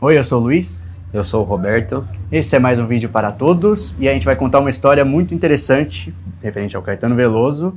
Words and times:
Oi, 0.00 0.18
eu 0.18 0.24
sou 0.24 0.40
o 0.40 0.44
Luiz. 0.44 0.86
Eu 1.12 1.24
sou 1.24 1.42
o 1.42 1.44
Roberto. 1.44 2.06
Esse 2.30 2.56
é 2.56 2.58
mais 2.58 2.78
um 2.78 2.86
vídeo 2.86 3.08
para 3.08 3.32
todos 3.32 3.94
e 3.98 4.08
a 4.08 4.12
gente 4.12 4.26
vai 4.26 4.36
contar 4.36 4.60
uma 4.60 4.68
história 4.70 5.04
muito 5.04 5.34
interessante 5.34 6.14
referente 6.42 6.76
ao 6.76 6.82
Caetano 6.82 7.14
Veloso, 7.14 7.74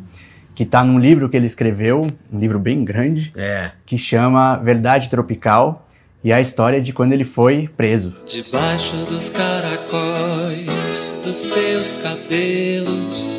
que 0.54 0.64
está 0.64 0.84
num 0.84 1.00
livro 1.00 1.30
que 1.30 1.38
ele 1.38 1.46
escreveu, 1.46 2.06
um 2.32 2.40
livro 2.40 2.60
bem 2.60 2.84
grande, 2.84 3.32
É. 3.36 3.72
que 3.86 3.98
chama 3.98 4.58
Verdade 4.58 5.10
Tropical 5.10 5.88
e 6.24 6.32
é 6.32 6.36
a 6.36 6.42
história 6.42 6.82
de 6.82 6.92
quando 6.92 7.14
ele 7.14 7.24
foi 7.24 7.70
preso. 7.78 8.14
Debaixo 8.26 8.96
dos 9.06 9.30
caracóis 9.30 11.22
dos 11.26 11.38
seus 11.38 11.94
cabelos, 12.04 13.30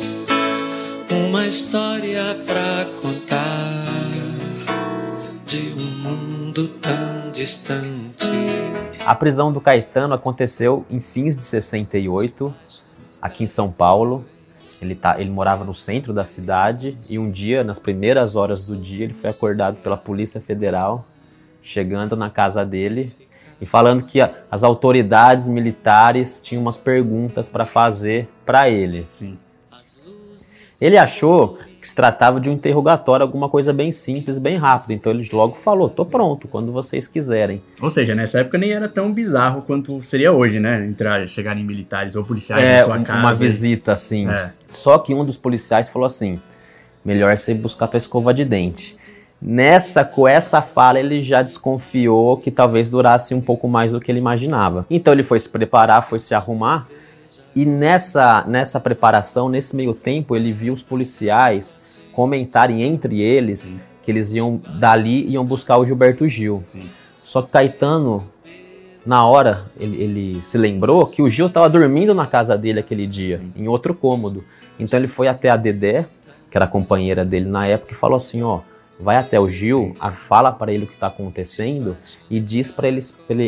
uma 1.11 1.45
história 1.45 2.23
pra 2.47 2.85
contar 2.99 3.85
de 5.45 5.73
um 5.77 6.09
mundo 6.09 6.67
tão 6.81 7.29
distante. 7.31 8.00
A 9.05 9.15
prisão 9.15 9.51
do 9.51 9.59
Caetano 9.59 10.13
aconteceu 10.13 10.85
em 10.89 10.99
fins 10.99 11.35
de 11.35 11.43
68, 11.43 12.53
aqui 13.21 13.43
em 13.43 13.47
São 13.47 13.71
Paulo. 13.71 14.25
Ele, 14.81 14.95
tá, 14.95 15.19
ele 15.19 15.29
morava 15.31 15.63
no 15.63 15.73
centro 15.73 16.13
da 16.13 16.23
cidade 16.23 16.97
e 17.09 17.19
um 17.19 17.29
dia, 17.29 17.63
nas 17.63 17.77
primeiras 17.77 18.35
horas 18.35 18.67
do 18.67 18.75
dia, 18.77 19.03
ele 19.03 19.13
foi 19.13 19.29
acordado 19.29 19.77
pela 19.77 19.97
Polícia 19.97 20.39
Federal, 20.39 21.05
chegando 21.61 22.15
na 22.15 22.29
casa 22.29 22.65
dele 22.65 23.13
e 23.59 23.65
falando 23.65 24.03
que 24.03 24.21
a- 24.21 24.33
as 24.49 24.63
autoridades 24.63 25.47
militares 25.47 26.39
tinham 26.41 26.61
umas 26.61 26.77
perguntas 26.77 27.49
para 27.49 27.65
fazer 27.65 28.29
para 28.45 28.69
ele. 28.69 29.05
Sim. 29.09 29.37
Ele 30.79 30.97
achou 30.97 31.59
que 31.81 31.87
se 31.87 31.95
tratava 31.95 32.39
de 32.39 32.47
um 32.47 32.53
interrogatório, 32.53 33.23
alguma 33.25 33.49
coisa 33.49 33.73
bem 33.73 33.91
simples, 33.91 34.37
bem 34.37 34.55
rápida. 34.55 34.93
Então 34.93 35.11
ele 35.11 35.27
logo 35.33 35.55
falou: 35.55 35.89
"Tô 35.89 36.05
pronto, 36.05 36.47
quando 36.47 36.71
vocês 36.71 37.07
quiserem". 37.07 37.59
Ou 37.81 37.89
seja, 37.89 38.13
nessa 38.13 38.39
época 38.41 38.59
nem 38.59 38.71
era 38.71 38.87
tão 38.87 39.11
bizarro 39.11 39.63
quanto 39.63 40.01
seria 40.03 40.31
hoje, 40.31 40.59
né? 40.59 40.85
Entrar, 40.85 41.27
chegarem 41.27 41.63
militares 41.65 42.15
ou 42.15 42.23
policiais 42.23 42.63
É, 42.65 42.77
na 42.81 42.85
sua 42.85 42.97
um- 42.99 43.03
casa. 43.03 43.19
uma 43.19 43.33
visita 43.33 43.93
assim. 43.93 44.29
É. 44.29 44.51
Só 44.69 44.99
que 44.99 45.11
um 45.13 45.25
dos 45.25 45.37
policiais 45.37 45.89
falou 45.89 46.05
assim: 46.05 46.39
melhor 47.03 47.35
você 47.35 47.53
buscar 47.55 47.87
tua 47.87 47.97
escova 47.97 48.31
de 48.31 48.45
dente. 48.45 48.95
Nessa, 49.41 50.03
com 50.05 50.27
essa 50.27 50.61
fala, 50.61 50.99
ele 50.99 51.19
já 51.19 51.41
desconfiou 51.41 52.37
que 52.37 52.51
talvez 52.51 52.89
durasse 52.89 53.33
um 53.33 53.41
pouco 53.41 53.67
mais 53.67 53.91
do 53.91 53.99
que 53.99 54.11
ele 54.11 54.19
imaginava. 54.19 54.85
Então 54.87 55.11
ele 55.11 55.23
foi 55.23 55.39
se 55.39 55.49
preparar, 55.49 56.07
foi 56.07 56.19
se 56.19 56.35
arrumar. 56.35 56.85
E 57.55 57.65
nessa, 57.65 58.45
nessa 58.47 58.79
preparação, 58.79 59.49
nesse 59.49 59.75
meio 59.75 59.95
tempo, 59.95 60.35
ele 60.35 60.53
viu 60.53 60.71
os 60.73 60.83
policiais 60.83 61.79
comentarem 62.11 62.81
entre 62.83 63.21
eles 63.21 63.59
Sim. 63.59 63.79
que 64.01 64.11
eles 64.11 64.31
iam 64.33 64.61
dali 64.79 65.27
iam 65.29 65.45
buscar 65.45 65.77
o 65.77 65.85
Gilberto 65.85 66.27
Gil. 66.27 66.63
Sim. 66.67 66.89
Só 67.13 67.41
que 67.41 67.51
Caetano, 67.51 68.27
na 69.05 69.25
hora, 69.25 69.65
ele, 69.79 70.01
ele 70.01 70.41
se 70.41 70.57
lembrou 70.57 71.05
que 71.05 71.21
o 71.21 71.29
Gil 71.29 71.47
estava 71.47 71.69
dormindo 71.69 72.13
na 72.13 72.27
casa 72.27 72.57
dele 72.57 72.79
aquele 72.79 73.07
dia, 73.07 73.37
Sim. 73.37 73.53
em 73.55 73.67
outro 73.67 73.93
cômodo. 73.93 74.43
Então 74.79 74.99
ele 74.99 75.07
foi 75.07 75.27
até 75.27 75.49
a 75.49 75.55
Dedé, 75.55 76.05
que 76.49 76.57
era 76.57 76.65
a 76.65 76.67
companheira 76.67 77.23
dele 77.23 77.45
na 77.45 77.65
época, 77.67 77.93
e 77.93 77.95
falou 77.95 78.17
assim: 78.17 78.41
ó, 78.41 78.59
vai 79.03 79.17
até 79.17 79.39
o 79.39 79.49
Gil, 79.49 79.95
a- 79.99 80.11
fala 80.11 80.51
para 80.51 80.71
ele 80.71 80.83
o 80.83 80.87
que 80.87 80.93
está 80.93 81.07
acontecendo 81.07 81.97
e 82.29 82.39
diz 82.39 82.69
para 82.71 82.87
ele, 82.87 83.01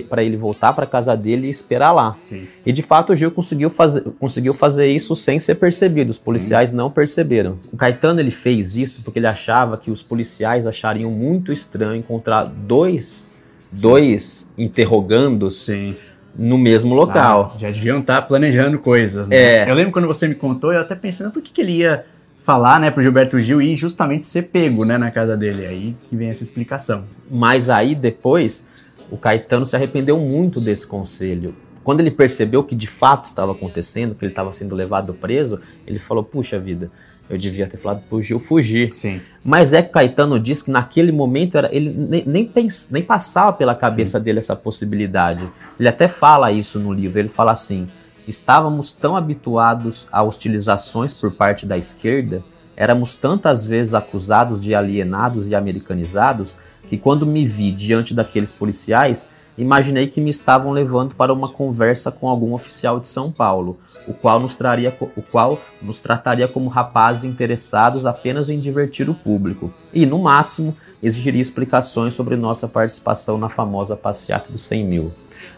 para 0.09 0.23
ele 0.23 0.35
voltar 0.35 0.73
para 0.73 0.85
casa 0.85 1.15
dele 1.15 1.47
e 1.47 1.49
esperar 1.49 1.91
lá. 1.91 2.15
Sim. 2.23 2.47
E 2.65 2.71
de 2.71 2.81
fato 2.81 3.13
o 3.13 3.15
Gil 3.15 3.31
conseguiu 3.31 3.69
fazer, 3.69 4.01
conseguiu 4.19 4.53
fazer 4.53 4.87
isso 4.87 5.15
sem 5.15 5.37
ser 5.39 5.55
percebido. 5.55 6.09
Os 6.09 6.17
policiais 6.17 6.71
não 6.71 6.89
perceberam. 6.89 7.57
O 7.71 7.77
Caetano 7.77 8.19
ele 8.19 8.31
fez 8.31 8.75
isso 8.77 9.01
porque 9.03 9.19
ele 9.19 9.27
achava 9.27 9.77
que 9.77 9.91
os 9.91 10.01
policiais 10.01 10.65
achariam 10.65 11.11
muito 11.11 11.51
estranho 11.53 11.95
encontrar 11.95 12.43
dois, 12.45 13.31
dois 13.71 14.51
interrogandos 14.57 15.65
Sim. 15.65 15.95
no 16.37 16.57
mesmo 16.57 16.93
local. 16.95 17.53
Ah, 17.55 17.59
já 17.59 17.69
deviam 17.71 17.99
estar 17.99 18.21
planejando 18.23 18.79
coisas, 18.79 19.27
né? 19.27 19.35
É. 19.35 19.69
Eu 19.69 19.75
lembro 19.75 19.91
quando 19.91 20.07
você 20.07 20.27
me 20.27 20.35
contou, 20.35 20.73
eu 20.73 20.79
até 20.81 20.95
pensei, 20.95 21.25
mas 21.25 21.33
por 21.33 21.41
que, 21.41 21.51
que 21.51 21.61
ele 21.61 21.73
ia 21.73 22.05
falar, 22.43 22.79
né, 22.79 22.91
pro 22.91 23.01
Gilberto 23.01 23.41
Gil 23.41 23.61
e 23.61 23.75
justamente 23.75 24.27
ser 24.27 24.43
pego, 24.43 24.85
né, 24.85 24.97
na 24.97 25.09
casa 25.09 25.35
dele? 25.35 25.65
Aí 25.65 25.95
que 26.09 26.15
vem 26.15 26.29
essa 26.29 26.43
explicação. 26.43 27.05
Mas 27.31 27.69
aí 27.69 27.95
depois 27.95 28.67
o 29.09 29.17
Caetano 29.17 29.65
se 29.65 29.75
arrependeu 29.75 30.19
muito 30.19 30.59
desse 30.61 30.85
conselho. 30.85 31.55
Quando 31.83 32.01
ele 32.01 32.11
percebeu 32.11 32.63
que 32.63 32.75
de 32.75 32.87
fato 32.87 33.25
estava 33.25 33.51
acontecendo, 33.53 34.13
que 34.13 34.23
ele 34.23 34.31
estava 34.31 34.53
sendo 34.53 34.75
levado 34.75 35.13
preso, 35.13 35.59
ele 35.87 35.99
falou: 35.99 36.23
puxa 36.23 36.57
vida, 36.59 36.89
eu 37.29 37.37
devia 37.37 37.67
ter 37.67 37.77
falado 37.77 38.03
pro 38.09 38.21
Gil 38.21 38.39
fugir. 38.39 38.91
Sim. 38.93 39.21
Mas 39.43 39.73
é 39.73 39.81
que 39.81 39.89
Caetano 39.89 40.39
diz 40.39 40.61
que 40.61 40.71
naquele 40.71 41.11
momento 41.11 41.57
era, 41.57 41.69
ele 41.75 41.89
nem, 41.89 42.23
nem, 42.25 42.45
pens- 42.45 42.87
nem 42.91 43.03
passava 43.03 43.51
pela 43.53 43.75
cabeça 43.75 44.17
dele 44.19 44.39
essa 44.39 44.55
possibilidade. 44.55 45.49
Ele 45.79 45.89
até 45.89 46.07
fala 46.07 46.51
isso 46.51 46.79
no 46.79 46.91
livro. 46.91 47.19
Ele 47.19 47.27
fala 47.29 47.51
assim: 47.51 47.89
estávamos 48.27 48.91
tão 48.91 49.15
habituados 49.15 50.07
a 50.11 50.23
hostilizações 50.23 51.13
por 51.13 51.31
parte 51.31 51.65
da 51.65 51.77
esquerda, 51.77 52.43
éramos 52.75 53.19
tantas 53.19 53.63
vezes 53.63 53.93
acusados 53.93 54.59
de 54.59 54.73
alienados 54.73 55.47
e 55.47 55.55
americanizados, 55.55 56.57
que 56.87 56.97
quando 56.97 57.25
me 57.25 57.45
vi 57.45 57.71
diante 57.71 58.13
daqueles 58.13 58.51
policiais, 58.51 59.29
imaginei 59.57 60.07
que 60.07 60.19
me 60.19 60.29
estavam 60.29 60.71
levando 60.71 61.15
para 61.15 61.31
uma 61.31 61.47
conversa 61.47 62.11
com 62.11 62.27
algum 62.27 62.53
oficial 62.53 62.99
de 62.99 63.07
São 63.07 63.31
Paulo, 63.31 63.77
o 64.07 64.13
qual 64.13 64.39
nos, 64.39 64.55
traria, 64.55 64.95
o 65.15 65.21
qual 65.21 65.59
nos 65.81 65.99
trataria 65.99 66.47
como 66.47 66.69
rapazes 66.69 67.23
interessados 67.23 68.05
apenas 68.05 68.49
em 68.49 68.59
divertir 68.59 69.09
o 69.09 69.13
público, 69.13 69.71
e, 69.93 70.05
no 70.05 70.19
máximo, 70.19 70.75
exigiria 71.03 71.41
explicações 71.41 72.15
sobre 72.15 72.35
nossa 72.35 72.67
participação 72.67 73.37
na 73.37 73.49
famosa 73.49 73.95
passeata 73.95 74.51
dos 74.51 74.63
100 74.63 74.85
mil. 74.85 75.11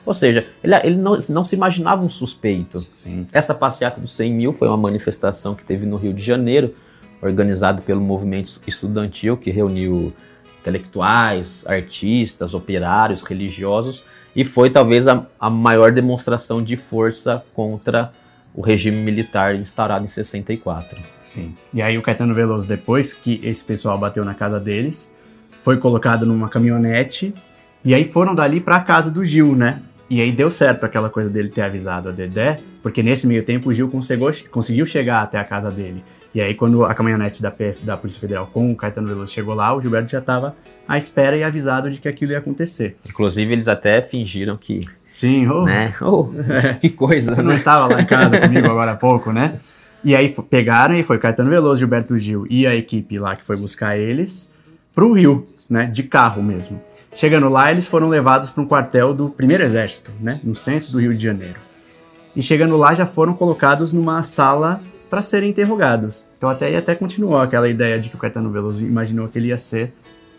Ou 0.05 0.13
seja, 0.13 0.45
ele, 0.63 0.75
ele 0.83 0.95
não, 0.95 1.17
não 1.29 1.43
se 1.43 1.55
imaginava 1.55 2.03
um 2.03 2.09
suspeito. 2.09 2.79
Sim. 2.79 3.25
Essa 3.31 3.53
passeata 3.53 3.99
dos 3.99 4.13
100 4.13 4.33
mil 4.33 4.53
foi 4.53 4.67
uma 4.67 4.77
manifestação 4.77 5.55
que 5.55 5.65
teve 5.65 5.85
no 5.85 5.97
Rio 5.97 6.13
de 6.13 6.21
Janeiro, 6.21 6.73
organizada 7.21 7.81
pelo 7.81 8.01
movimento 8.01 8.59
estudantil 8.67 9.35
que 9.35 9.49
reuniu 9.49 10.13
intelectuais, 10.61 11.63
artistas, 11.67 12.53
operários, 12.53 13.21
religiosos, 13.21 14.03
e 14.35 14.43
foi 14.43 14.69
talvez 14.69 15.07
a, 15.07 15.25
a 15.39 15.49
maior 15.49 15.91
demonstração 15.91 16.61
de 16.61 16.75
força 16.75 17.43
contra 17.53 18.11
o 18.53 18.61
regime 18.61 18.97
militar 18.97 19.55
instaurado 19.55 20.05
em 20.05 20.07
64. 20.07 20.97
Sim. 21.23 21.55
E 21.73 21.81
aí 21.81 21.97
o 21.97 22.01
Caetano 22.01 22.33
Veloso, 22.33 22.67
depois 22.67 23.13
que 23.13 23.39
esse 23.43 23.63
pessoal 23.63 23.97
bateu 23.97 24.23
na 24.23 24.33
casa 24.33 24.59
deles, 24.59 25.13
foi 25.61 25.77
colocado 25.77 26.25
numa 26.25 26.49
caminhonete 26.49 27.33
e 27.83 27.93
aí 27.93 28.03
foram 28.03 28.33
dali 28.33 28.59
pra 28.59 28.79
casa 28.79 29.11
do 29.11 29.23
Gil, 29.25 29.55
né? 29.55 29.81
E 30.09 30.21
aí 30.21 30.31
deu 30.31 30.51
certo 30.51 30.83
aquela 30.83 31.09
coisa 31.09 31.29
dele 31.29 31.49
ter 31.49 31.61
avisado 31.61 32.09
a 32.09 32.11
Dedé, 32.11 32.59
porque 32.83 33.01
nesse 33.01 33.25
meio 33.25 33.43
tempo 33.43 33.69
o 33.69 33.73
Gil 33.73 33.89
conseguiu, 33.89 34.85
chegar 34.85 35.23
até 35.23 35.39
a 35.39 35.43
casa 35.43 35.71
dele. 35.71 36.03
E 36.33 36.41
aí 36.41 36.53
quando 36.53 36.83
a 36.85 36.93
caminhonete 36.93 37.41
da, 37.41 37.49
PF, 37.49 37.83
da 37.83 37.97
Polícia 37.97 38.19
Federal 38.19 38.47
com 38.47 38.71
o 38.71 38.75
Caetano 38.75 39.07
Veloso 39.07 39.31
chegou 39.31 39.55
lá, 39.55 39.75
o 39.75 39.81
Gilberto 39.81 40.11
já 40.11 40.19
estava 40.19 40.55
à 40.87 40.97
espera 40.97 41.35
e 41.35 41.43
avisado 41.43 41.89
de 41.89 41.97
que 41.97 42.07
aquilo 42.07 42.33
ia 42.33 42.37
acontecer. 42.37 42.95
Inclusive, 43.07 43.53
eles 43.53 43.67
até 43.67 44.01
fingiram 44.01 44.55
que, 44.57 44.81
Sim, 45.07 45.47
oh, 45.47 45.63
né? 45.63 45.95
Oh, 46.01 46.29
que 46.79 46.89
coisa, 46.89 47.33
Você 47.33 47.41
não 47.41 47.49
né? 47.49 47.55
estava 47.55 47.87
lá 47.87 48.01
em 48.01 48.05
casa 48.05 48.37
comigo 48.41 48.69
agora 48.69 48.91
há 48.91 48.95
pouco, 48.95 49.31
né? 49.31 49.59
E 50.03 50.15
aí 50.15 50.35
pegaram 50.49 50.93
e 50.93 51.01
foi 51.01 51.17
Caetano 51.17 51.49
Veloso, 51.49 51.79
Gilberto 51.79 52.19
Gil 52.19 52.45
e 52.47 52.67
a 52.67 52.75
equipe 52.75 53.17
lá 53.17 53.35
que 53.35 53.43
foi 53.43 53.57
buscar 53.57 53.97
eles 53.97 54.53
pro 54.93 55.13
Rio, 55.13 55.43
né? 55.69 55.87
De 55.87 56.03
carro 56.03 56.43
mesmo. 56.43 56.79
Chegando 57.15 57.47
lá, 57.47 57.71
eles 57.71 57.87
foram 57.87 58.09
levados 58.09 58.49
para 58.49 58.61
um 58.61 58.67
quartel 58.67 59.13
do 59.13 59.29
Primeiro 59.29 59.63
Exército, 59.63 60.11
né? 60.19 60.39
No 60.43 60.53
centro 60.53 60.91
do 60.91 60.99
Rio 60.99 61.15
de 61.15 61.23
Janeiro. 61.23 61.55
E 62.35 62.43
chegando 62.43 62.75
lá, 62.75 62.93
já 62.93 63.05
foram 63.05 63.33
colocados 63.33 63.93
numa 63.93 64.21
sala 64.21 64.81
para 65.09 65.21
serem 65.21 65.49
interrogados. 65.49 66.27
Então 66.37 66.49
até 66.49 66.65
aí 66.65 66.75
até 66.75 66.93
continuou 66.93 67.39
aquela 67.39 67.69
ideia 67.69 67.97
de 67.99 68.09
que 68.09 68.15
o 68.15 68.19
Caetano 68.19 68.51
Veloso 68.51 68.83
imaginou 68.83 69.29
que 69.29 69.39
ele 69.39 69.47
ia 69.47 69.57
ser 69.57 69.93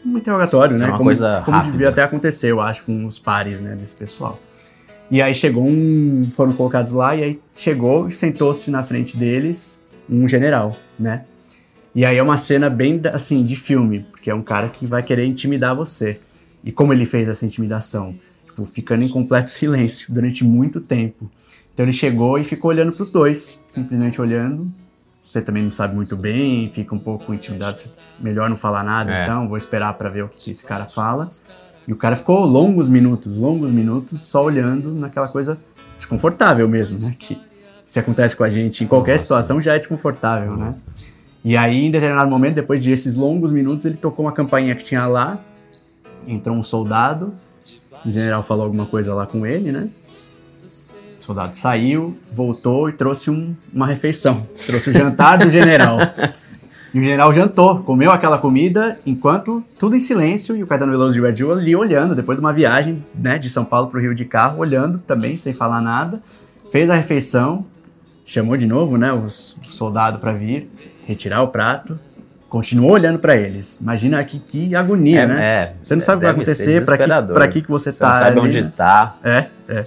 um 0.05 0.19
interrogatório, 0.19 0.77
né? 0.77 0.85
É 0.85 0.89
uma 0.89 0.99
como, 0.99 1.09
coisa 1.09 1.43
como 1.45 1.57
rápida. 1.57 1.73
devia 1.73 1.89
até 1.89 2.03
acontecer, 2.03 2.51
eu 2.51 2.61
acho, 2.61 2.85
com 2.85 3.07
os 3.07 3.19
pares, 3.19 3.61
né, 3.61 3.75
desse 3.75 3.95
pessoal. 3.95 4.39
E 5.11 5.23
aí 5.23 5.35
chegou 5.35 5.65
um, 5.67 6.29
foram 6.37 6.53
colocados 6.53 6.93
lá 6.93 7.17
e 7.17 7.23
aí 7.23 7.41
chegou 7.55 8.09
e 8.09 8.13
sentou-se 8.13 8.71
na 8.71 8.83
frente 8.83 9.17
deles 9.17 9.81
um 10.11 10.29
general, 10.29 10.77
né? 10.99 11.25
E 11.95 12.05
aí 12.05 12.19
é 12.19 12.23
uma 12.23 12.37
cena 12.37 12.69
bem 12.69 13.01
assim 13.13 13.43
de 13.45 13.57
filme, 13.57 14.05
porque 14.11 14.31
é 14.31 14.35
um 14.35 14.43
cara 14.43 14.69
que 14.69 14.87
vai 14.87 15.03
querer 15.03 15.25
intimidar 15.25 15.75
você. 15.75 16.21
E 16.67 16.73
como 16.73 16.93
ele 16.93 17.07
fez 17.07 17.29
essa 17.29 17.47
intimidação? 17.47 18.15
Tipo, 18.47 18.63
ficando 18.67 19.05
em 19.05 19.09
completo 19.09 19.49
silêncio 19.51 20.13
durante 20.13 20.43
muito 20.45 20.81
tempo. 20.81 21.31
Então 21.73 21.85
ele 21.87 21.93
chegou 21.93 22.37
e 22.37 22.45
ficou 22.45 22.71
olhando 22.71 22.93
para 22.93 23.03
os 23.05 23.11
dois, 23.13 23.63
simplesmente 23.73 24.21
olhando. 24.21 24.69
Você 25.25 25.41
também 25.41 25.63
não 25.63 25.71
sabe 25.71 25.95
muito 25.95 26.17
bem, 26.17 26.71
fica 26.75 26.95
um 26.95 26.99
pouco 26.99 27.33
intimidado, 27.33 27.81
melhor 28.19 28.49
não 28.49 28.57
falar 28.57 28.83
nada, 28.83 29.13
É. 29.13 29.23
então 29.23 29.49
vou 29.49 29.57
esperar 29.57 29.93
para 29.95 30.09
ver 30.09 30.25
o 30.25 30.29
que 30.29 30.51
esse 30.51 30.65
cara 30.65 30.87
fala. 30.87 31.29
E 31.87 31.93
o 31.93 31.97
cara 31.97 32.17
ficou 32.17 32.45
longos 32.45 32.89
minutos, 32.89 33.37
longos 33.37 33.71
minutos, 33.71 34.23
só 34.23 34.45
olhando 34.45 34.93
naquela 34.93 35.29
coisa 35.29 35.57
desconfortável 35.97 36.69
mesmo, 36.69 36.99
né? 37.01 37.15
Que 37.19 37.39
se 37.87 37.99
acontece 38.01 38.37
com 38.37 38.43
a 38.43 38.49
gente 38.49 38.83
em 38.83 38.87
qualquer 38.87 39.13
Nossa. 39.13 39.23
situação 39.23 39.61
já 39.61 39.75
é 39.75 39.79
desconfortável, 39.79 40.57
né? 40.57 40.75
E 41.45 41.57
aí, 41.57 41.85
em 41.85 41.91
determinado 41.93 42.29
momento, 42.29 42.55
depois 42.57 42.81
desses 42.81 43.15
longos 43.15 43.53
minutos, 43.53 43.87
ele 43.87 43.97
tocou 43.97 44.25
uma 44.27 44.33
campainha 44.33 44.75
que 44.75 44.83
tinha 44.83 45.07
lá, 45.07 45.41
entrou 46.27 46.57
um 46.57 46.63
soldado 46.63 47.33
O 48.05 48.11
general 48.13 48.43
falou 48.43 48.65
alguma 48.65 48.87
coisa 48.87 49.15
lá 49.15 49.27
com 49.27 49.45
ele, 49.47 49.73
né? 49.73 49.89
O 51.21 51.25
soldado 51.27 51.57
saiu, 51.57 52.17
voltou 52.33 52.89
e 52.89 52.93
trouxe 52.93 53.31
um- 53.31 53.55
uma 53.73 53.87
refeição. 53.87 54.47
Trouxe 54.65 54.91
o 54.91 54.93
jantar 54.93 55.39
do 55.39 55.51
general. 55.51 55.99
E 56.95 56.99
o 56.99 57.03
general 57.03 57.35
jantou, 57.35 57.81
comeu 57.81 58.11
aquela 58.11 58.39
comida, 58.39 58.99
enquanto 59.05 59.63
tudo 59.79 59.95
em 59.97 60.01
silêncio, 60.01 60.57
e 60.57 60.63
o 60.63 60.67
Caetano 60.67 60.93
Veloso 60.93 61.21
de 61.21 61.37
Gil 61.37 61.53
ali 61.53 61.77
olhando, 61.77 62.15
depois 62.15 62.39
de 62.39 62.41
uma 62.43 62.55
viagem 62.55 63.05
né, 63.15 63.37
de 63.37 63.51
São 63.51 63.67
Paulo 63.67 63.89
para 63.89 63.99
o 63.99 64.01
Rio 64.01 64.15
de 64.15 64.25
carro, 64.25 64.61
olhando 64.61 64.99
também, 65.01 65.35
sem 65.35 65.53
falar 65.53 65.83
nada. 65.83 66.17
Fez 66.73 66.89
a 66.89 66.95
refeição, 66.95 67.67
chamou 68.25 68.57
de 68.57 68.65
novo 68.65 68.97
né, 68.97 69.13
o 69.13 69.29
soldado 69.29 70.19
para 70.21 70.33
vir, 70.33 70.71
retirar 71.07 71.43
o 71.43 71.49
prato, 71.49 71.99
continuou 72.49 72.93
olhando 72.93 73.19
para 73.19 73.37
eles. 73.37 73.81
Imagina 73.81 74.23
que, 74.25 74.39
que 74.39 74.75
agonia, 74.77 75.23
É, 75.23 75.27
né? 75.27 75.45
é, 75.45 75.73
Você 75.85 75.95
não 75.95 76.03
sabe 76.03 76.19
o 76.19 76.21
que 76.21 76.25
vai 76.27 76.35
acontecer, 76.35 76.85
para 76.85 76.99
que, 76.99 77.33
pra 77.35 77.49
que, 77.49 77.63
que 77.63 77.69
você 77.71 77.93
Você 77.93 77.99
tá 77.99 78.09
não 78.09 78.19
sabe 78.19 78.39
ali, 78.39 78.49
onde 78.49 78.63
né? 78.63 78.73
tá. 78.77 79.17
É, 79.23 79.47
é. 79.69 79.85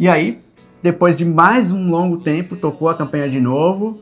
E 0.00 0.08
aí, 0.08 0.40
depois 0.82 1.16
de 1.16 1.24
mais 1.24 1.70
um 1.70 1.88
longo 1.90 2.18
tempo, 2.18 2.56
tocou 2.56 2.88
a 2.88 2.94
campanha 2.96 3.28
de 3.28 3.40
novo 3.40 4.00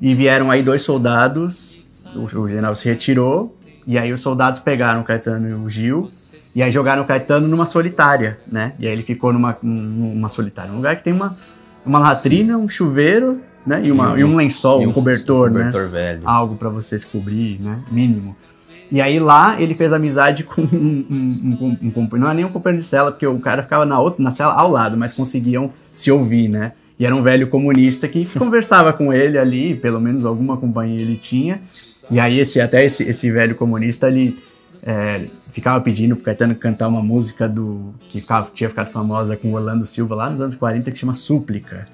e 0.00 0.14
vieram 0.14 0.50
aí 0.50 0.62
dois 0.62 0.82
soldados. 0.82 1.80
O, 2.14 2.24
o 2.24 2.48
general 2.48 2.74
se 2.74 2.88
retirou 2.88 3.56
e 3.86 3.96
aí 3.96 4.12
os 4.12 4.20
soldados 4.20 4.60
pegaram 4.60 5.00
o 5.00 5.04
Caetano 5.04 5.48
e 5.48 5.54
o 5.54 5.68
Gil 5.68 6.10
e 6.54 6.62
aí 6.62 6.70
jogaram 6.70 7.02
o 7.02 7.06
Caetano 7.06 7.48
numa 7.48 7.64
solitária, 7.66 8.38
né? 8.50 8.72
E 8.78 8.86
aí 8.86 8.92
ele 8.92 9.02
ficou 9.02 9.32
numa, 9.32 9.56
numa 9.62 10.28
solitária, 10.28 10.70
um 10.72 10.76
lugar 10.76 10.94
que 10.96 11.02
tem 11.02 11.12
uma, 11.12 11.26
uma 11.86 11.98
latrina, 11.98 12.56
um 12.58 12.68
chuveiro, 12.68 13.40
né? 13.66 13.80
E, 13.84 13.90
uma, 13.92 14.18
e 14.18 14.24
um 14.24 14.36
lençol, 14.36 14.82
E 14.82 14.86
um, 14.86 14.92
cobertor, 14.92 15.50
né? 15.50 15.58
cobertor 15.58 15.88
velho. 15.88 16.22
algo 16.24 16.56
para 16.56 16.68
você 16.68 16.98
se 16.98 17.06
cobrir, 17.06 17.60
né? 17.60 17.70
Mínimo. 17.90 18.36
E 18.90 19.00
aí 19.00 19.18
lá 19.18 19.60
ele 19.60 19.74
fez 19.74 19.92
amizade 19.92 20.44
com 20.44 20.60
um, 20.72 21.06
um, 21.10 21.26
um, 21.60 21.78
um 21.82 21.90
companheiro, 21.90 22.18
não 22.18 22.30
é 22.30 22.34
nem 22.34 22.44
um 22.44 22.50
companheiro 22.50 22.82
de 22.82 22.88
cela, 22.88 23.10
porque 23.10 23.26
o 23.26 23.38
cara 23.38 23.62
ficava 23.62 23.86
na 23.86 23.98
outra, 23.98 24.22
na 24.22 24.30
cela 24.30 24.52
ao 24.52 24.70
lado, 24.70 24.96
mas 24.96 25.14
conseguiam 25.14 25.72
se 25.92 26.10
ouvir, 26.10 26.48
né? 26.48 26.72
E 26.98 27.06
era 27.06 27.14
um 27.14 27.22
velho 27.22 27.48
comunista 27.48 28.06
que 28.06 28.24
conversava 28.38 28.92
com 28.92 29.12
ele 29.12 29.38
ali, 29.38 29.74
pelo 29.74 30.00
menos 30.00 30.24
alguma 30.24 30.56
companhia 30.56 31.00
ele 31.00 31.16
tinha. 31.16 31.60
E 32.10 32.20
aí 32.20 32.38
esse 32.38 32.60
até 32.60 32.84
esse, 32.84 33.02
esse 33.04 33.30
velho 33.30 33.54
comunista 33.54 34.08
ele 34.08 34.38
é, 34.86 35.26
ficava 35.52 35.80
pedindo 35.80 36.14
pro 36.16 36.24
Caetano 36.24 36.54
cantar 36.54 36.88
uma 36.88 37.02
música 37.02 37.48
do 37.48 37.94
que 38.10 38.20
tinha 38.52 38.68
ficado 38.68 38.90
famosa 38.90 39.36
com 39.36 39.48
o 39.48 39.54
Orlando 39.54 39.86
Silva 39.86 40.14
lá 40.14 40.28
nos 40.28 40.40
anos 40.40 40.54
40 40.54 40.90
que 40.90 40.98
chama 40.98 41.14
Súplica. 41.14 41.86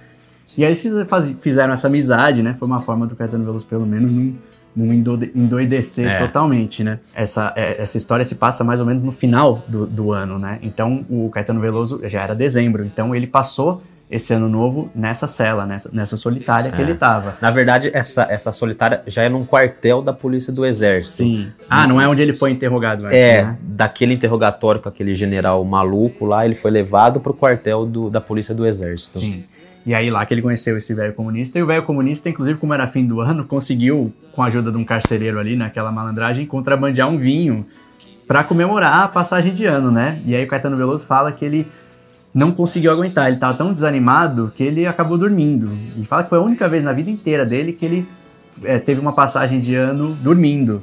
E 0.56 0.64
aí 0.64 0.72
eles 0.72 1.06
faz- 1.08 1.34
fizeram 1.40 1.72
essa 1.74 1.86
amizade, 1.88 2.42
né? 2.42 2.56
Foi 2.58 2.66
uma 2.68 2.80
forma 2.82 3.06
do 3.06 3.14
Caetano 3.14 3.44
Veloso, 3.44 3.66
pelo 3.66 3.84
menos, 3.86 4.16
não, 4.16 4.34
não 4.76 4.92
endoidecer 5.34 6.06
É. 6.08 6.18
totalmente, 6.18 6.82
né? 6.84 6.98
Essa, 7.14 7.52
é- 7.56 7.82
essa 7.82 7.96
história 7.98 8.24
se 8.24 8.34
passa 8.36 8.64
mais 8.64 8.80
ou 8.80 8.86
menos 8.86 9.02
no 9.02 9.12
final 9.12 9.62
do, 9.68 9.86
do 9.86 10.12
ano, 10.12 10.38
né? 10.38 10.58
Então, 10.62 11.04
o 11.08 11.28
Caetano 11.30 11.60
Veloso 11.60 12.08
já 12.08 12.22
era 12.22 12.34
dezembro, 12.34 12.84
então 12.84 13.14
ele 13.14 13.26
passou 13.26 13.82
esse 14.10 14.32
ano 14.32 14.48
novo 14.48 14.90
nessa 14.94 15.26
cela, 15.26 15.66
nessa, 15.66 15.90
nessa 15.92 16.16
solitária 16.16 16.72
que 16.72 16.80
É. 16.80 16.84
ele 16.84 16.94
tava. 16.94 17.36
Na 17.42 17.50
verdade, 17.50 17.90
essa, 17.92 18.22
essa 18.30 18.50
solitária 18.52 19.02
já 19.06 19.22
é 19.22 19.28
num 19.28 19.44
quartel 19.44 20.00
da 20.00 20.14
polícia 20.14 20.50
do 20.50 20.64
exército. 20.64 21.24
Sim. 21.24 21.48
Ah, 21.68 21.86
não 21.86 22.00
é 22.00 22.08
onde 22.08 22.22
ele 22.22 22.32
foi 22.32 22.50
interrogado 22.50 23.04
antes, 23.04 23.18
É, 23.18 23.42
né? 23.42 23.58
daquele 23.60 24.14
interrogatório 24.14 24.80
com 24.80 24.88
aquele 24.88 25.14
general 25.14 25.62
maluco 25.62 26.24
lá, 26.24 26.46
ele 26.46 26.54
foi 26.54 26.70
levado 26.70 27.20
pro 27.20 27.34
quartel 27.34 27.84
do- 27.84 28.08
da 28.08 28.18
polícia 28.20 28.54
do 28.54 28.64
exército. 28.66 29.18
Sim. 29.18 29.44
E 29.86 29.94
aí 29.94 30.10
lá 30.10 30.25
que 30.26 30.34
ele 30.34 30.42
conheceu 30.42 30.76
esse 30.76 30.92
velho 30.92 31.14
comunista, 31.14 31.58
e 31.58 31.62
o 31.62 31.66
velho 31.66 31.82
comunista, 31.82 32.28
inclusive, 32.28 32.58
como 32.58 32.75
era 32.75 32.86
fim 32.86 33.06
do 33.06 33.20
ano, 33.20 33.44
conseguiu, 33.44 34.12
com 34.32 34.42
a 34.42 34.46
ajuda 34.46 34.70
de 34.70 34.76
um 34.76 34.84
carcereiro 34.84 35.38
ali, 35.38 35.56
naquela 35.56 35.90
malandragem, 35.90 36.44
contrabandear 36.44 37.08
um 37.08 37.16
vinho 37.16 37.64
pra 38.26 38.44
comemorar 38.44 39.04
a 39.04 39.08
passagem 39.08 39.54
de 39.54 39.64
ano, 39.64 39.90
né? 39.90 40.20
E 40.26 40.36
aí 40.36 40.44
o 40.44 40.48
Caetano 40.48 40.76
Veloso 40.76 41.06
fala 41.06 41.32
que 41.32 41.44
ele 41.44 41.66
não 42.34 42.52
conseguiu 42.52 42.92
aguentar, 42.92 43.28
ele 43.28 43.38
tava 43.38 43.56
tão 43.56 43.72
desanimado 43.72 44.52
que 44.54 44.62
ele 44.62 44.86
acabou 44.86 45.16
dormindo. 45.16 45.72
E 45.96 46.04
fala 46.04 46.22
que 46.22 46.28
foi 46.28 46.38
a 46.38 46.42
única 46.42 46.69
vez 46.69 46.84
na 46.84 46.92
vida 46.92 47.10
inteira 47.10 47.46
dele 47.46 47.72
que 47.72 47.86
ele 47.86 48.08
é, 48.62 48.78
teve 48.78 49.00
uma 49.00 49.14
passagem 49.14 49.58
de 49.58 49.74
ano 49.74 50.14
dormindo. 50.22 50.82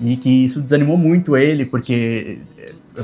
E 0.00 0.16
que 0.16 0.28
isso 0.44 0.60
desanimou 0.60 0.96
muito 0.96 1.36
ele, 1.36 1.64
porque 1.64 2.38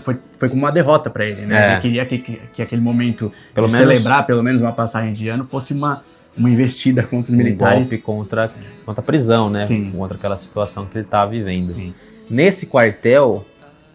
foi, 0.01 0.17
foi 0.39 0.49
como 0.49 0.63
uma 0.63 0.71
derrota 0.73 1.09
pra 1.11 1.25
ele, 1.25 1.47
né? 1.47 1.57
É. 1.69 1.73
Ele 1.73 1.81
queria 1.81 2.07
que, 2.07 2.19
que, 2.19 2.41
que 2.53 2.63
aquele 2.63 2.81
momento 2.81 3.33
Pelo 3.55 3.69
menos- 3.69 3.81
celebrar 3.89 4.27
pelo 4.27 4.43
menos 4.43 4.61
uma 4.63 4.73
passagem 4.73 5.13
de 5.13 5.29
ano 5.29 5.45
fosse 5.45 5.73
uma, 5.73 6.03
uma 6.37 6.51
investida 6.51 7.03
contra 7.03 7.27
os 7.31 7.35
Um 7.35 7.37
militares. 7.37 7.79
golpe 7.79 7.99
contra, 7.99 8.51
contra 8.85 9.01
a 9.01 9.05
prisão, 9.05 9.49
né? 9.51 9.61
Sim. 9.61 9.91
Contra 9.97 10.17
aquela 10.17 10.37
situação 10.37 10.87
que 10.87 10.99
ele 10.99 11.05
estava 11.05 11.31
vivendo. 11.31 11.63
Sim. 11.63 11.95
Nesse 12.31 12.67
quartel 12.67 13.45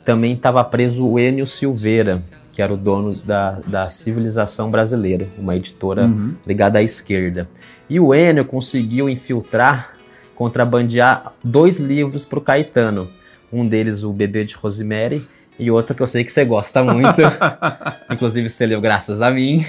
também 0.06 0.34
estava 0.34 0.64
preso 0.64 1.06
o 1.06 1.20
Enio 1.20 1.46
Silveira, 1.46 2.24
que 2.54 2.62
era 2.62 2.74
o 2.74 2.78
dono 2.78 3.14
da, 3.20 3.60
da 3.66 3.84
Civilização 3.84 4.70
Brasileira, 4.72 5.28
uma 5.38 5.56
editora 5.56 6.04
Uhum. 6.06 6.34
ligada 6.46 6.80
à 6.80 6.84
esquerda. 6.84 7.48
E 7.90 8.00
o 8.00 8.14
Enio 8.16 8.44
conseguiu 8.46 9.10
infiltrar, 9.10 9.92
contrabandear 10.36 11.34
dois 11.44 11.80
livros 11.80 12.26
para 12.26 12.40
o 12.40 12.42
Caetano. 12.42 13.10
Um 13.54 13.68
deles, 13.68 14.04
O 14.04 14.12
Bebê 14.12 14.44
de 14.46 14.56
Rosemary, 14.56 15.28
e 15.62 15.70
outro 15.70 15.94
que 15.94 16.02
eu 16.02 16.08
sei 16.08 16.24
que 16.24 16.32
você 16.32 16.44
gosta 16.44 16.84
muito. 16.84 17.22
Inclusive, 18.12 18.50
você 18.50 18.66
leu 18.66 18.82
graças 18.82 19.22
a 19.22 19.30
mim. 19.30 19.64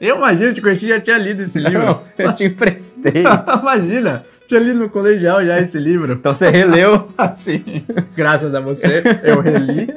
Eu 0.00 0.16
imagino, 0.16 0.54
te 0.54 0.62
conheci 0.62 0.88
já 0.88 0.98
tinha 0.98 1.18
lido 1.18 1.42
esse 1.42 1.58
livro. 1.58 2.00
eu 2.16 2.34
te 2.34 2.44
emprestei. 2.44 3.22
Imagina, 3.60 4.24
tinha 4.46 4.58
lido 4.58 4.78
no 4.78 4.88
colegial 4.88 5.44
já 5.44 5.60
esse 5.60 5.78
livro. 5.78 6.14
Então 6.14 6.32
você 6.32 6.48
releu. 6.48 7.06
Assim, 7.18 7.84
graças 8.16 8.54
a 8.54 8.60
você, 8.60 9.02
eu 9.22 9.40
reli. 9.40 9.92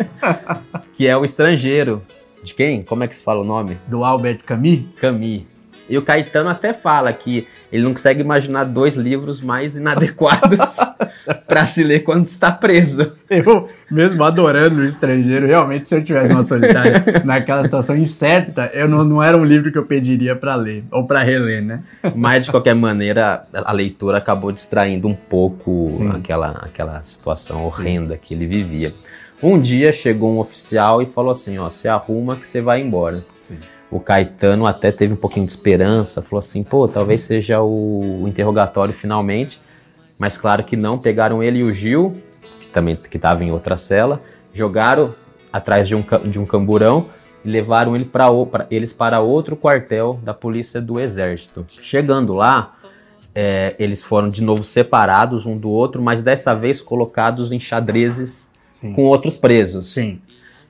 Que 0.93 1.07
é 1.07 1.15
O 1.15 1.23
Estrangeiro. 1.23 2.01
De 2.43 2.53
quem? 2.53 2.83
Como 2.83 3.03
é 3.03 3.07
que 3.07 3.15
se 3.15 3.23
fala 3.23 3.39
o 3.39 3.45
nome? 3.45 3.77
Do 3.87 4.03
Albert 4.03 4.39
Camus. 4.45 4.81
Camus. 4.99 5.43
E 5.89 5.97
o 5.97 6.01
Caetano 6.01 6.49
até 6.49 6.73
fala 6.73 7.13
que 7.13 7.47
ele 7.71 7.83
não 7.83 7.93
consegue 7.93 8.21
imaginar 8.21 8.63
dois 8.63 8.95
livros 8.95 9.39
mais 9.41 9.75
inadequados 9.75 10.77
para 11.47 11.65
se 11.65 11.83
ler 11.83 11.99
quando 12.01 12.25
está 12.25 12.51
preso. 12.51 13.13
Eu, 13.29 13.69
mesmo 13.91 14.23
adorando 14.23 14.81
o 14.81 14.85
estrangeiro, 14.85 15.45
realmente, 15.45 15.87
se 15.87 15.95
eu 15.95 16.03
tivesse 16.03 16.33
uma 16.33 16.43
solitária 16.43 17.03
naquela 17.23 17.63
situação 17.63 17.95
incerta, 17.95 18.71
eu 18.73 18.87
não, 18.87 19.03
não 19.03 19.23
era 19.23 19.37
um 19.37 19.45
livro 19.45 19.71
que 19.71 19.77
eu 19.77 19.85
pediria 19.85 20.35
pra 20.35 20.55
ler, 20.55 20.83
ou 20.91 21.05
pra 21.05 21.21
reler, 21.21 21.61
né? 21.61 21.83
Mas, 22.15 22.45
de 22.45 22.51
qualquer 22.51 22.73
maneira, 22.73 23.43
a 23.53 23.71
leitura 23.71 24.17
acabou 24.17 24.51
distraindo 24.51 25.07
um 25.07 25.15
pouco 25.15 25.87
Sim. 25.89 26.09
aquela, 26.09 26.51
aquela 26.61 27.03
situação 27.03 27.63
horrenda 27.63 28.17
que 28.17 28.33
ele 28.33 28.47
vivia. 28.47 28.93
Um 29.41 29.59
dia 29.59 29.93
chegou 29.93 30.33
um 30.33 30.39
oficial 30.39 31.01
e 31.01 31.05
falou 31.05 31.31
assim: 31.31 31.57
Ó, 31.59 31.69
se 31.69 31.87
arruma 31.87 32.35
que 32.35 32.45
você 32.45 32.61
vai 32.61 32.81
embora. 32.81 33.17
Sim. 33.39 33.57
O 33.91 33.99
Caetano 33.99 34.67
até 34.67 34.91
teve 34.91 35.13
um 35.13 35.17
pouquinho 35.17 35.45
de 35.45 35.51
esperança, 35.51 36.21
falou 36.21 36.39
assim: 36.39 36.63
pô, 36.63 36.87
talvez 36.87 37.21
seja 37.21 37.61
o, 37.61 38.23
interrogatório 38.27 38.93
finalmente. 38.93 39.59
Mas 40.19 40.37
claro 40.37 40.63
que 40.63 40.75
não, 40.75 40.99
pegaram 40.99 41.41
ele 41.41 41.59
e 41.59 41.63
o 41.63 41.73
Gil, 41.73 42.17
que 42.59 42.67
também 42.67 42.95
que 42.95 43.17
estava 43.17 43.43
em 43.43 43.51
outra 43.51 43.77
cela, 43.77 44.21
jogaram 44.53 45.15
atrás 45.51 45.87
de 45.87 45.95
um, 45.95 46.03
de 46.29 46.39
um 46.39 46.45
camburão 46.45 47.07
e 47.43 47.49
levaram 47.49 47.95
ele 47.95 48.05
pra, 48.05 48.27
pra- 48.45 48.67
eles 48.69 48.91
para 48.91 49.21
outro 49.21 49.55
quartel 49.55 50.19
da 50.21 50.33
polícia 50.33 50.81
do 50.81 50.99
exército. 50.99 51.65
Chegando 51.69 52.33
lá, 52.35 52.75
é, 53.33 53.75
eles 53.79 54.03
foram 54.03 54.27
de 54.27 54.43
novo 54.43 54.63
separados 54.63 55.45
um 55.45 55.57
do 55.57 55.69
outro, 55.69 56.01
mas 56.01 56.21
dessa 56.21 56.53
vez 56.53 56.81
colocados 56.81 57.53
em 57.53 57.59
xadrezes 57.59 58.51
Sim. 58.73 58.93
com 58.93 59.05
outros 59.05 59.37
presos 59.37 59.87
Sim. 59.93 60.21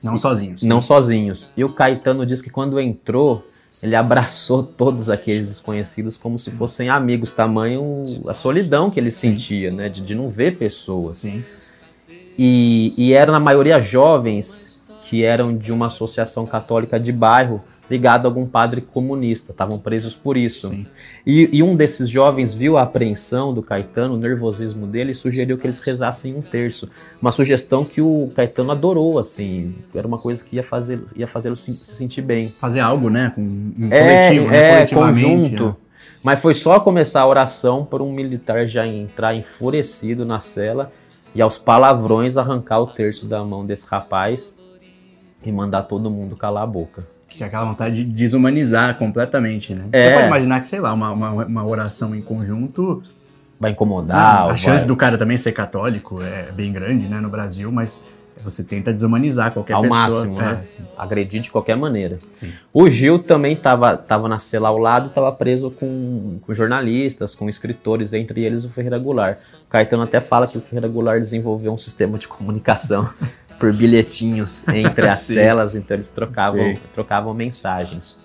Não 0.02 0.18
sozinhos. 0.18 0.62
não 0.62 0.80
sozinhos. 0.80 1.50
E 1.56 1.64
o 1.64 1.68
Caetano 1.68 2.24
diz 2.24 2.40
que 2.40 2.50
quando 2.50 2.80
entrou, 2.80 3.46
ele 3.82 3.94
abraçou 3.94 4.62
todos 4.76 5.10
aqueles 5.10 5.48
desconhecidos 5.48 6.16
como 6.16 6.38
se 6.38 6.50
fossem 6.50 6.88
amigos, 6.88 7.32
tamanho 7.32 8.04
a 8.26 8.34
solidão 8.34 8.90
que 8.90 8.98
ele 8.98 9.10
sentia, 9.10 9.70
né, 9.70 9.88
de, 9.88 10.00
de 10.00 10.14
não 10.14 10.28
ver 10.28 10.56
pessoas. 10.56 11.16
Sim. 11.16 11.44
E, 12.38 12.94
e 12.96 13.12
eram 13.12 13.32
na 13.32 13.40
maioria 13.40 13.80
jovens 13.80 14.82
que 15.02 15.24
eram 15.24 15.56
de 15.56 15.72
uma 15.72 15.86
associação 15.86 16.46
católica 16.46 16.98
de 16.98 17.12
bairro 17.12 17.62
ligado 17.90 18.26
a 18.26 18.28
algum 18.28 18.46
padre 18.46 18.80
comunista, 18.80 19.50
estavam 19.50 19.76
presos 19.78 20.14
por 20.14 20.36
isso. 20.36 20.72
E, 21.26 21.48
e 21.52 21.62
um 21.62 21.74
desses 21.74 22.08
jovens 22.08 22.54
viu 22.54 22.78
a 22.78 22.82
apreensão 22.82 23.52
do 23.52 23.62
Caetano, 23.62 24.14
o 24.14 24.16
nervosismo 24.16 24.86
dele, 24.86 25.10
e 25.10 25.14
sugeriu 25.14 25.58
que 25.58 25.66
eles 25.66 25.80
rezassem 25.80 26.36
um 26.36 26.40
terço. 26.40 26.88
Uma 27.20 27.32
sugestão 27.32 27.84
que 27.84 28.00
o 28.00 28.30
Caetano 28.34 28.70
adorou, 28.70 29.18
assim, 29.18 29.74
era 29.92 30.06
uma 30.06 30.18
coisa 30.18 30.44
que 30.44 30.54
ia 30.56 30.62
fazer 30.62 31.00
ia 31.16 31.26
fazê-lo 31.26 31.56
se, 31.56 31.72
se 31.72 31.96
sentir 31.96 32.22
bem. 32.22 32.48
Fazer 32.48 32.78
algo, 32.80 33.10
né? 33.10 33.32
Com, 33.34 33.40
um 33.42 33.88
É, 33.90 34.28
coletivo, 34.28 34.50
né? 34.50 34.58
é, 34.58 34.72
Coletivamente, 34.86 35.50
conjunto. 35.56 35.64
né? 35.66 35.74
Mas 36.22 36.40
foi 36.40 36.54
só 36.54 36.78
começar 36.78 37.22
a 37.22 37.26
oração 37.26 37.84
por 37.84 38.00
um 38.00 38.10
militar 38.12 38.66
já 38.68 38.86
entrar 38.86 39.34
enfurecido 39.34 40.24
na 40.24 40.38
cela 40.38 40.92
e 41.34 41.42
aos 41.42 41.58
palavrões 41.58 42.36
arrancar 42.36 42.80
o 42.80 42.86
terço 42.86 43.26
da 43.26 43.44
mão 43.44 43.66
desse 43.66 43.86
rapaz 43.90 44.54
e 45.44 45.50
mandar 45.52 45.82
todo 45.82 46.10
mundo 46.10 46.36
calar 46.36 46.62
a 46.62 46.66
boca. 46.66 47.04
Que 47.30 47.42
é 47.42 47.46
aquela 47.46 47.64
vontade 47.64 48.04
de 48.04 48.12
desumanizar 48.12 48.98
completamente, 48.98 49.74
né? 49.74 49.84
É. 49.92 50.08
Você 50.08 50.14
pode 50.16 50.26
imaginar 50.26 50.60
que, 50.60 50.68
sei 50.68 50.80
lá, 50.80 50.92
uma, 50.92 51.10
uma, 51.12 51.30
uma 51.46 51.64
oração 51.66 52.14
em 52.14 52.20
conjunto. 52.20 53.02
Vai 53.58 53.70
incomodar. 53.70 54.18
Ah, 54.18 54.42
a 54.42 54.46
vai- 54.48 54.56
chance 54.56 54.86
do 54.86 54.96
cara 54.96 55.16
também 55.16 55.36
ser 55.36 55.52
católico 55.52 56.20
é 56.22 56.50
bem 56.52 56.72
grande, 56.72 57.06
né, 57.08 57.20
no 57.20 57.28
Brasil, 57.28 57.70
mas 57.70 58.02
você 58.42 58.64
tenta 58.64 58.90
desumanizar 58.90 59.52
qualquer 59.52 59.74
Ao 59.74 59.82
pessoa. 59.82 60.00
máximo, 60.00 60.40
É, 60.40 60.44
né? 60.44 60.64
Agredir 60.96 61.42
de 61.42 61.50
qualquer 61.50 61.76
maneira. 61.76 62.18
sim. 62.30 62.50
O 62.72 62.88
Gil 62.88 63.18
também 63.18 63.52
estava 63.52 63.98
tava 63.98 64.28
na 64.30 64.38
cela 64.38 64.68
ao 64.68 64.78
lado, 64.78 65.08
estava 65.08 65.30
preso 65.32 65.70
com, 65.70 66.38
com 66.40 66.54
jornalistas, 66.54 67.34
com 67.34 67.50
escritores, 67.50 68.14
entre 68.14 68.42
eles 68.42 68.64
o 68.64 68.70
Ferreira 68.70 68.98
Goulart. 68.98 69.38
O 69.66 69.68
Caetano 69.68 70.02
até 70.04 70.20
fala 70.20 70.46
que 70.46 70.56
o 70.56 70.60
Ferreira 70.62 70.88
Goulart 70.88 71.20
desenvolveu 71.20 71.70
um 71.72 71.78
sistema 71.78 72.16
de 72.18 72.26
comunicação 72.28 73.10
por 73.60 73.72
bilhetinhos 73.72 74.66
entre 74.74 75.06
as 75.06 75.20
celas, 75.20 75.76
então 75.76 75.96
eles 75.96 76.08
trocavam, 76.08 76.74
Sim. 76.74 76.80
trocavam 76.94 77.34
mensagens. 77.34 78.18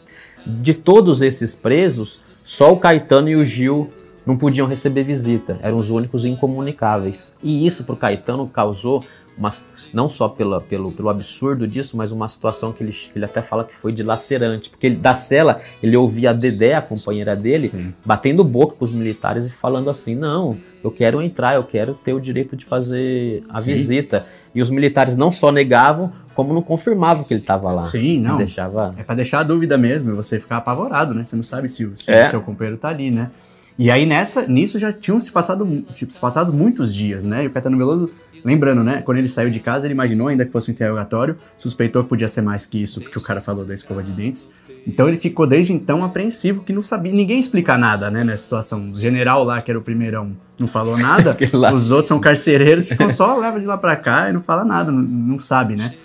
De 0.45 0.73
todos 0.73 1.21
esses 1.21 1.53
presos, 1.55 2.23
só 2.33 2.73
o 2.73 2.77
Caetano 2.77 3.29
e 3.29 3.35
o 3.35 3.45
Gil 3.45 3.89
não 4.25 4.37
podiam 4.37 4.65
receber 4.65 5.03
visita, 5.03 5.59
eram 5.61 5.77
os 5.77 5.89
únicos 5.89 6.25
incomunicáveis. 6.25 7.35
E 7.43 7.67
isso 7.67 7.83
para 7.83 7.93
o 7.93 7.97
Caetano 7.97 8.47
causou 8.47 9.03
uma, 9.37 9.49
não 9.93 10.07
só 10.07 10.29
pela, 10.29 10.61
pelo, 10.61 10.91
pelo 10.93 11.09
absurdo 11.09 11.67
disso, 11.67 11.97
mas 11.97 12.11
uma 12.11 12.27
situação 12.27 12.71
que 12.71 12.81
ele, 12.81 12.95
ele 13.13 13.25
até 13.25 13.41
fala 13.41 13.65
que 13.65 13.75
foi 13.75 13.91
dilacerante. 13.91 14.69
Porque 14.69 14.87
ele, 14.87 14.95
da 14.95 15.13
cela, 15.13 15.59
ele 15.83 15.97
ouvia 15.97 16.29
a 16.29 16.33
Dedé, 16.33 16.73
a 16.73 16.81
companheira 16.81 17.35
dele, 17.35 17.69
Sim. 17.69 17.93
batendo 18.05 18.43
boca 18.43 18.75
com 18.75 18.85
os 18.85 18.95
militares 18.95 19.47
e 19.47 19.57
falando 19.57 19.89
assim: 19.89 20.15
não, 20.15 20.57
eu 20.83 20.89
quero 20.89 21.21
entrar, 21.21 21.55
eu 21.55 21.63
quero 21.63 21.93
ter 21.93 22.13
o 22.13 22.21
direito 22.21 22.55
de 22.55 22.65
fazer 22.65 23.43
a 23.49 23.59
Sim. 23.59 23.73
visita. 23.73 24.25
E 24.55 24.61
os 24.61 24.69
militares 24.69 25.15
não 25.17 25.29
só 25.31 25.51
negavam, 25.51 26.11
como 26.33 26.53
não 26.53 26.61
confirmavam 26.61 27.23
que 27.25 27.33
ele 27.33 27.41
estava 27.41 27.71
lá. 27.71 27.85
Sim, 27.85 28.21
não. 28.21 28.37
Deixava. 28.37 28.95
É 28.97 29.03
pra 29.03 29.13
deixar 29.13 29.39
a 29.39 29.43
dúvida 29.43 29.77
mesmo, 29.77 30.11
e 30.11 30.13
você 30.13 30.39
ficar 30.39 30.57
apavorado, 30.57 31.13
né? 31.13 31.23
Você 31.23 31.35
não 31.35 31.43
sabe 31.43 31.67
se, 31.69 31.85
o- 31.85 31.97
se 31.97 32.09
É. 32.11 32.27
o 32.27 32.29
seu 32.31 32.41
companheiro 32.41 32.77
tá 32.77 32.87
ali, 32.89 33.11
né? 33.11 33.29
E 33.77 33.91
aí 33.91 34.05
nessa, 34.05 34.47
nisso 34.47 34.79
já 34.79 34.93
tinham 34.93 35.19
se 35.19 35.31
passado, 35.31 35.85
tipo, 35.93 36.13
se 36.13 36.19
passado 36.19 36.53
muitos 36.53 36.93
dias, 36.93 37.25
né? 37.25 37.43
E 37.43 37.47
o 37.47 37.51
Caetano 37.51 37.77
Veloso, 37.77 38.09
lembrando, 38.43 38.83
né? 38.83 39.01
Quando 39.01 39.17
ele 39.17 39.27
saiu 39.27 39.49
de 39.49 39.59
casa, 39.59 39.85
ele 39.85 39.93
imaginou 39.93 40.29
ainda 40.29 40.45
que 40.45 40.51
fosse 40.51 40.71
um 40.71 40.73
interrogatório, 40.73 41.35
suspeitou 41.57 42.03
que 42.03 42.09
podia 42.09 42.27
ser 42.27 42.41
mais 42.41 42.65
que 42.65 42.81
isso, 42.81 43.01
porque 43.01 43.17
o 43.17 43.21
cara 43.21 43.41
falou 43.41 43.65
da 43.65 43.73
escova 43.73 44.01
de 44.01 44.11
dentes. 44.11 44.49
Então 44.87 45.09
ele 45.09 45.17
ficou 45.17 45.47
desde 45.47 45.73
então 45.73 46.03
apreensivo, 46.03 46.63
que 46.63 46.71
não 46.71 46.83
sabia, 46.83 47.11
ninguém 47.11 47.39
explica 47.39 47.77
nada, 47.77 48.09
né? 48.09 48.23
Nessa 48.23 48.43
situação. 48.43 48.91
O 48.91 48.95
general 48.95 49.43
lá, 49.43 49.61
que 49.61 49.71
era 49.71 49.79
o 49.79 49.83
primeirão, 49.83 50.31
não 50.57 50.67
falou 50.67 50.97
nada. 50.97 51.35
Os 51.73 51.91
outros 51.91 52.09
são 52.09 52.19
carcereiros, 52.19 52.87
ficam 52.87 53.09
só, 53.09 53.37
leva 53.39 53.59
de 53.59 53.65
lá 53.65 53.77
pra 53.77 53.95
cá 53.95 54.29
e 54.29 54.33
não 54.33 54.41
fala 54.41 54.63
nada, 54.63 54.91
não, 54.91 55.01
não 55.01 55.39
sabe, 55.39 55.75
né? 55.75 55.95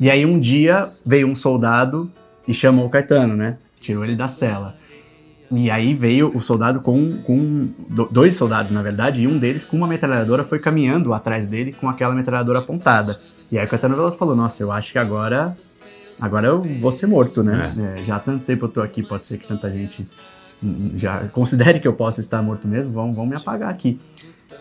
E 0.00 0.10
aí 0.10 0.24
um 0.24 0.40
dia 0.40 0.82
veio 1.04 1.28
um 1.28 1.36
soldado 1.36 2.10
e 2.48 2.54
chamou 2.54 2.86
o 2.86 2.90
Caetano, 2.90 3.36
né? 3.36 3.58
Tirou 3.78 4.04
ele 4.04 4.16
da 4.16 4.26
cela. 4.26 4.79
E 5.50 5.68
aí 5.70 5.94
veio 5.94 6.30
o 6.36 6.40
soldado 6.40 6.80
com, 6.80 7.18
com 7.22 7.68
do- 7.88 8.08
dois 8.10 8.34
soldados, 8.34 8.70
na 8.70 8.82
verdade, 8.82 9.22
e 9.22 9.26
um 9.26 9.36
deles 9.36 9.64
com 9.64 9.76
uma 9.76 9.86
metralhadora 9.88 10.44
foi 10.44 10.60
caminhando 10.60 11.12
atrás 11.12 11.46
dele 11.46 11.72
com 11.72 11.88
aquela 11.88 12.14
metralhadora 12.14 12.60
apontada. 12.60 13.18
E 13.50 13.58
aí 13.58 13.66
o 13.66 13.68
Caetano 13.68 13.96
Veloso 13.96 14.16
falou: 14.16 14.36
Nossa, 14.36 14.62
eu 14.62 14.70
acho 14.70 14.92
que 14.92 14.98
agora 14.98 15.56
agora 16.20 16.46
eu 16.46 16.62
vou 16.80 16.92
ser 16.92 17.06
morto, 17.08 17.42
né? 17.42 17.62
É, 17.78 18.04
já 18.04 18.16
há 18.16 18.20
tanto 18.20 18.44
tempo 18.44 18.66
eu 18.66 18.68
tô 18.68 18.80
aqui, 18.80 19.02
pode 19.02 19.26
ser 19.26 19.38
que 19.38 19.46
tanta 19.48 19.68
gente 19.70 20.06
já 20.94 21.20
considere 21.28 21.80
que 21.80 21.88
eu 21.88 21.94
possa 21.94 22.20
estar 22.20 22.40
morto 22.42 22.68
mesmo, 22.68 22.92
vão, 22.92 23.12
vão 23.12 23.26
me 23.26 23.34
apagar 23.34 23.70
aqui. 23.70 23.98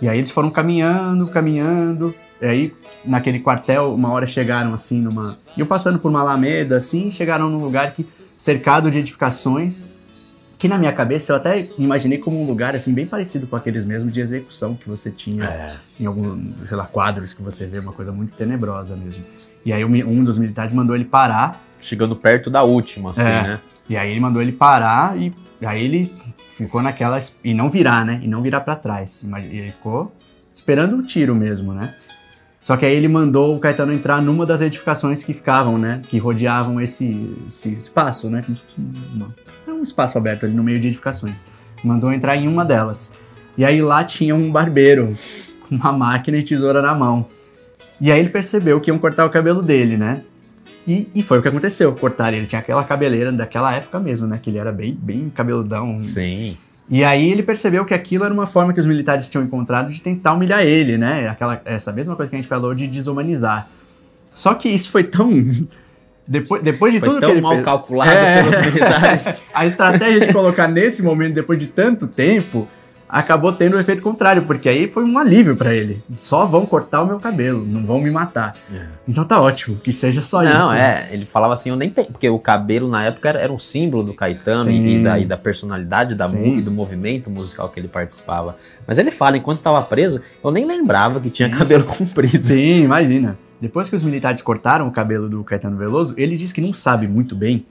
E 0.01 0.07
aí 0.07 0.17
eles 0.17 0.31
foram 0.31 0.49
caminhando, 0.49 1.29
caminhando. 1.29 2.15
E 2.41 2.45
aí, 2.45 2.73
naquele 3.03 3.39
quartel, 3.41 3.93
uma 3.93 4.09
hora 4.11 4.25
chegaram 4.25 4.73
assim 4.73 5.01
numa. 5.01 5.37
iam 5.57 5.67
passando 5.67 5.99
por 5.99 6.09
uma 6.09 6.21
alameda, 6.21 6.77
assim, 6.77 7.09
e 7.09 7.11
chegaram 7.11 7.49
num 7.49 7.57
lugar 7.61 7.91
que, 7.93 8.07
cercado 8.25 8.89
de 8.89 8.97
edificações. 8.97 9.87
Que 10.59 10.67
na 10.67 10.77
minha 10.77 10.91
cabeça 10.91 11.31
eu 11.31 11.37
até 11.37 11.55
imaginei 11.77 12.17
como 12.17 12.39
um 12.39 12.45
lugar 12.45 12.75
assim 12.75 12.93
bem 12.93 13.07
parecido 13.07 13.47
com 13.47 13.55
aqueles 13.55 13.85
mesmo 13.85 14.11
de 14.11 14.19
execução 14.19 14.75
que 14.75 14.87
você 14.89 15.09
tinha 15.09 15.45
É. 15.45 15.67
em 15.99 16.05
algum, 16.05 16.37
sei 16.65 16.75
lá, 16.77 16.85
quadros 16.85 17.33
que 17.33 17.41
você 17.41 17.65
vê, 17.65 17.79
uma 17.79 17.93
coisa 17.93 18.11
muito 18.11 18.35
tenebrosa 18.35 18.95
mesmo. 18.95 19.23
E 19.65 19.71
aí 19.73 19.83
um 19.85 20.23
dos 20.23 20.37
militares 20.37 20.73
mandou 20.73 20.95
ele 20.95 21.05
parar 21.05 21.63
Chegando 21.81 22.13
perto 22.13 22.49
da 22.49 22.61
última, 22.61 23.11
assim, 23.11 23.21
É. 23.21 23.41
né? 23.41 23.59
e 23.89 23.95
aí 23.95 24.11
ele 24.11 24.19
mandou 24.19 24.41
ele 24.41 24.51
parar 24.51 25.17
e 25.17 25.33
aí 25.65 25.81
ele 25.81 26.13
ficou 26.57 26.81
naquela. 26.81 27.17
E 27.41 27.53
não 27.53 27.69
virar, 27.69 28.05
né? 28.05 28.19
E 28.21 28.27
não 28.27 28.41
virar 28.41 28.59
pra 28.59 28.75
trás. 28.75 29.23
E 29.23 29.57
ele 29.57 29.71
ficou 29.71 30.13
esperando 30.53 30.97
o 30.97 31.01
tiro 31.03 31.33
mesmo, 31.33 31.73
né? 31.73 31.95
Só 32.61 32.75
que 32.75 32.85
aí 32.85 32.93
ele 32.93 33.07
mandou 33.07 33.55
o 33.55 33.59
Caetano 33.59 33.93
entrar 33.93 34.21
numa 34.21 34.45
das 34.45 34.61
edificações 34.61 35.23
que 35.23 35.33
ficavam, 35.33 35.77
né? 35.77 36.01
Que 36.09 36.17
rodeavam 36.17 36.79
esse, 36.81 37.35
esse 37.47 37.71
espaço, 37.71 38.29
né? 38.29 38.43
É 39.67 39.71
um 39.71 39.81
espaço 39.81 40.17
aberto 40.17 40.45
ali 40.45 40.53
no 40.53 40.63
meio 40.63 40.79
de 40.79 40.87
edificações. 40.87 41.43
Mandou 41.83 42.11
entrar 42.11 42.35
em 42.35 42.47
uma 42.47 42.65
delas. 42.65 43.11
E 43.57 43.63
aí 43.63 43.81
lá 43.81 44.03
tinha 44.03 44.35
um 44.35 44.51
barbeiro, 44.51 45.13
com 45.67 45.75
uma 45.75 45.91
máquina 45.91 46.37
e 46.37 46.43
tesoura 46.43 46.81
na 46.81 46.93
mão. 46.93 47.27
E 47.99 48.11
aí 48.11 48.19
ele 48.19 48.29
percebeu 48.29 48.79
que 48.79 48.89
iam 48.89 48.97
cortar 48.97 49.25
o 49.25 49.29
cabelo 49.29 49.61
dele, 49.61 49.97
né? 49.97 50.21
E, 50.87 51.07
e 51.13 51.21
foi 51.21 51.39
o 51.39 51.41
que 51.41 51.47
aconteceu, 51.47 51.93
cortaram. 51.93 52.37
Ele 52.37 52.47
tinha 52.47 52.59
aquela 52.59 52.83
cabeleira 52.83 53.31
daquela 53.31 53.73
época 53.73 53.99
mesmo, 53.99 54.27
né? 54.27 54.39
Que 54.41 54.49
ele 54.49 54.57
era 54.57 54.71
bem, 54.71 54.97
bem 54.99 55.29
cabeludão. 55.29 56.01
Sim. 56.01 56.57
E 56.89 57.03
aí 57.03 57.29
ele 57.31 57.43
percebeu 57.43 57.85
que 57.85 57.93
aquilo 57.93 58.23
era 58.25 58.33
uma 58.33 58.47
forma 58.47 58.73
que 58.73 58.79
os 58.79 58.85
militares 58.85 59.29
tinham 59.29 59.43
encontrado 59.43 59.91
de 59.91 60.01
tentar 60.01 60.33
humilhar 60.33 60.61
ele, 60.63 60.97
né? 60.97 61.27
Aquela, 61.29 61.61
essa 61.65 61.91
mesma 61.93 62.15
coisa 62.15 62.29
que 62.29 62.35
a 62.35 62.39
gente 62.39 62.47
falou 62.49 62.73
de 62.73 62.87
desumanizar. 62.87 63.67
Só 64.33 64.53
que 64.55 64.69
isso 64.69 64.89
foi 64.91 65.03
tão. 65.03 65.29
Depois, 66.31 66.61
depois 66.61 66.93
de 66.93 66.99
Foi 66.99 67.09
tudo 67.09 67.21
tão 67.21 67.29
que 67.29 67.33
ele 67.37 67.41
mal 67.41 67.53
fez- 67.53 67.65
calculado 67.65 68.11
É. 68.11 68.43
pelos 68.43 68.59
militares. 68.67 69.45
a 69.51 69.65
estratégia 69.65 70.27
de 70.27 70.31
colocar 70.31 70.67
nesse 70.67 71.01
momento, 71.01 71.33
depois 71.33 71.57
de 71.57 71.65
tanto 71.65 72.05
tempo, 72.05 72.67
acabou 73.09 73.51
tendo 73.51 73.75
o 73.75 73.79
efeito 73.79 74.03
contrário, 74.03 74.43
porque 74.43 74.69
aí 74.69 74.87
foi 74.87 75.03
um 75.03 75.17
alívio 75.17 75.55
pra 75.55 75.75
ele. 75.75 76.01
Só 76.19 76.45
vão 76.45 76.63
cortar 76.65 77.01
o 77.01 77.07
meu 77.07 77.19
cabelo, 77.19 77.65
não 77.65 77.83
vão 77.83 77.99
me 77.99 78.11
matar. 78.11 78.55
Então 79.07 79.23
tá 79.23 79.41
ótimo, 79.41 79.77
que 79.77 79.91
seja 79.91 80.21
só 80.21 80.43
isso. 80.43 80.53
Não, 80.53 80.71
é, 80.71 81.09
ele 81.11 81.25
falava 81.25 81.53
assim, 81.53 81.71
eu 81.71 81.75
nem 81.75 81.89
porque 81.89 82.29
o 82.29 82.37
cabelo 82.37 82.87
na 82.87 83.03
época 83.05 83.29
era, 83.29 83.39
era 83.39 83.51
um 83.51 83.57
símbolo 83.57 84.03
do 84.03 84.13
Caetano 84.13 84.69
e 84.69 85.03
da, 85.03 85.17
e 85.17 85.25
da 85.25 85.35
personalidade 85.35 86.13
da 86.13 86.29
e 86.29 86.61
do 86.61 86.71
movimento 86.71 87.29
musical 87.31 87.69
que 87.69 87.79
ele 87.79 87.87
participava. 87.87 88.57
Mas 88.85 88.99
ele 88.99 89.09
fala, 89.09 89.37
enquanto 89.37 89.57
estava 89.57 89.81
preso, 89.81 90.21
eu 90.43 90.51
nem 90.51 90.65
lembrava 90.65 91.19
que 91.19 91.29
tinha 91.29 91.49
Sim. 91.49 91.55
cabelo 91.57 91.83
comprido. 91.83 92.37
Sim, 92.37 92.83
imagina. 92.83 93.37
Depois 93.59 93.89
que 93.89 93.95
os 93.95 94.03
militares 94.03 94.41
cortaram 94.41 94.87
o 94.87 94.91
cabelo 94.91 95.27
do 95.27 95.43
Caetano 95.43 95.77
Veloso, 95.77 96.13
ele 96.15 96.37
diz 96.37 96.51
que 96.51 96.61
não 96.61 96.73
sabe 96.73 97.07
muito 97.07 97.35
bem, 97.35 97.65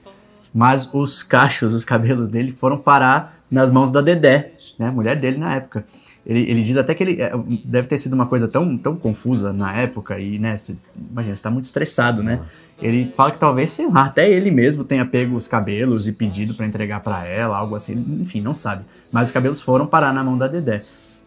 mas 0.53 0.89
os 0.93 1.23
cachos, 1.23 1.73
os 1.73 1.85
cabelos 1.85 2.29
dele 2.29 2.55
foram 2.59 2.77
parar 2.77 3.39
nas 3.51 3.71
mãos 3.71 3.91
da 3.91 4.01
Dedé, 4.01 4.53
né, 4.79 4.91
mulher 4.91 5.19
dele 5.19 5.39
na 5.39 5.55
época. 5.57 5.85
Ele, 6.27 6.41
ele 6.51 6.63
diz 6.63 6.77
até 6.77 6.95
que 6.95 7.03
ele 7.03 7.21
é, 7.23 7.33
deve 7.65 7.89
ter 7.89 7.97
sido 7.97 8.13
uma 8.15 8.27
coisa 8.27 8.47
tão, 8.47 8.77
tão 8.77 8.95
confusa 8.97 9.53
na 9.53 9.75
época 9.75 10.19
e, 10.21 10.39
né, 10.39 10.57
se- 10.57 10.79
imagina, 11.11 11.35
você 11.35 11.43
tá 11.43 11.51
muito 11.51 11.65
estressado, 11.65 12.23
né? 12.23 12.41
Ele 12.81 13.13
fala 13.17 13.31
que 13.33 13.39
talvez, 13.39 13.71
sei 13.73 13.89
lá, 13.89 14.05
até 14.05 14.31
ele 14.31 14.51
mesmo 14.51 14.85
tenha 14.85 15.05
pego 15.07 15.35
os 15.37 15.49
cabelos 15.49 16.07
e 16.07 16.13
pedido 16.13 16.55
pra 16.55 16.67
entregar 16.67 17.01
pra 17.01 17.25
ela, 17.27 17.57
algo 17.57 17.75
assim, 17.75 17.93
enfim, 18.21 18.41
não 18.41 18.55
sabe. 18.55 18.85
Mas 19.13 19.29
os 19.29 19.33
cabelos 19.33 19.61
foram 19.63 19.87
parar 19.87 20.13
na 20.13 20.23
mão 20.23 20.37
da 20.39 20.47
Dedé. 20.47 20.81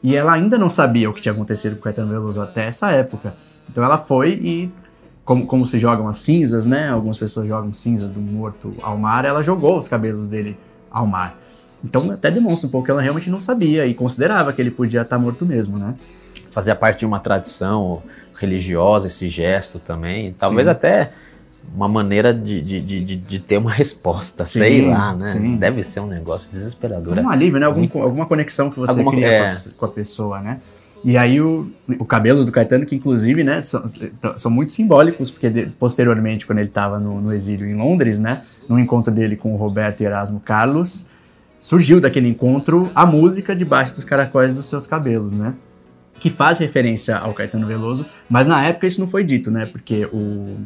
E 0.04 0.16
ela 0.16 0.34
ainda 0.34 0.58
não 0.58 0.70
sabia 0.70 1.10
o 1.10 1.14
que 1.14 1.22
tinha 1.22 1.34
acontecido 1.34 1.74
com 1.74 1.80
o 1.82 1.84
Caetano 1.84 2.10
Veloso 2.10 2.42
até 2.42 2.66
essa 2.68 2.92
época. 2.92 3.36
Então 3.70 3.84
ela 3.84 3.98
foi 3.98 4.30
e, 4.34 4.72
como, 5.26 5.46
como 5.46 5.68
se 5.68 5.78
jogam 5.78 6.08
as 6.08 6.18
cinzas, 6.18 6.66
né? 6.66 6.90
Algumas 6.90 7.18
pessoas 7.20 7.48
jogam 7.48 7.74
cinzas 7.74 8.12
do 8.12 8.20
morto 8.22 8.74
ao 8.82 8.98
mar, 8.98 9.26
ela 9.26 9.44
jogou 9.44 9.78
os 9.78 9.88
cabelos 9.88 10.28
dele 10.28 10.58
ao 10.90 11.06
mar. 11.06 11.38
Então 11.84 12.12
até 12.12 12.30
demonstra 12.30 12.68
um 12.68 12.72
pouco 12.72 12.86
que 12.86 12.92
ela 12.92 13.02
realmente 13.02 13.30
não 13.30 13.40
sabia 13.40 13.86
e 13.88 13.94
considerava 13.94 14.54
que 14.54 14.62
ele 14.62 14.72
podia 14.72 15.00
estar 15.02 15.18
morto 15.18 15.46
mesmo, 15.46 15.78
né? 15.78 15.96
Fazia 16.52 16.76
parte 16.76 17.00
de 17.00 17.06
uma 17.06 17.20
tradição 17.20 18.02
religiosa, 18.40 19.08
esse 19.08 19.30
gesto 19.30 19.80
também. 19.80 20.34
Talvez 20.38 20.66
Sim. 20.68 20.72
até 20.72 21.12
uma 21.74 21.88
maneira 21.88 22.34
de, 22.34 22.60
de, 22.62 22.82
de, 22.82 23.02
de- 23.02 23.16
de 23.16 23.40
ter 23.40 23.58
uma 23.58 23.72
resposta, 23.74 24.44
Sim, 24.46 24.60
sei 24.60 24.88
lá, 24.88 25.14
né? 25.16 25.32
sim. 25.34 25.56
Deve 25.58 25.84
ser 25.84 26.00
um 26.02 26.08
negócio 26.08 26.52
desesperador. 26.52 27.18
Um 27.18 27.30
alívio, 27.30 27.60
né? 27.60 27.66
Algum, 27.66 27.88
alguma 28.02 28.26
conexão 28.26 28.70
que 28.70 28.80
você 28.80 28.92
Alguma- 28.92 29.12
cria 29.12 29.28
é. 29.28 29.52
com, 29.52 29.58
a, 29.58 29.74
com 29.78 29.86
a 29.86 29.90
pessoa, 29.90 30.40
né? 30.42 30.60
E 31.04 31.18
aí 31.18 31.42
o, 31.42 31.72
o 32.00 32.06
cabelo 32.06 32.46
do 32.46 32.52
Caetano, 32.52 32.86
que 32.86 32.96
inclusive, 32.96 33.44
né, 33.44 33.60
são, 33.62 33.84
são 34.38 34.52
muito 34.52 34.72
simbólicos, 34.72 35.32
porque 35.32 35.50
de- 35.50 35.66
posteriormente, 35.80 36.46
quando 36.46 36.60
ele 36.60 36.68
estava 36.68 37.00
no, 37.00 37.20
no 37.20 37.34
exílio 37.34 37.66
em 37.68 37.74
Londres, 37.76 38.20
né, 38.20 38.44
no 38.70 38.78
encontro 38.80 39.12
dele 39.12 39.36
com 39.36 39.52
o 39.54 39.58
Roberto 39.58 40.02
e 40.02 40.06
Erasmo 40.06 40.40
Carlos, 40.40 41.08
surgiu 41.62 42.02
daquele 42.02 42.28
encontro 42.28 42.92
a 42.94 43.06
música 43.06 43.56
debaixo 43.56 43.94
dos 43.94 44.04
caracóis 44.04 44.52
dos 44.54 44.66
seus 44.66 44.88
cabelos, 44.88 45.32
né? 45.32 45.54
Que 46.20 46.30
faz 46.30 46.58
referência 46.58 47.16
ao 47.18 47.34
Caetano 47.34 47.68
Veloso, 47.68 48.06
mas 48.28 48.48
na 48.48 48.66
época 48.66 48.88
isso 48.88 49.00
não 49.00 49.08
foi 49.08 49.24
dito, 49.24 49.52
né? 49.52 49.68
Porque 49.68 50.06
o 50.12 50.58